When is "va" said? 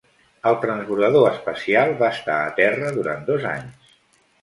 2.01-2.11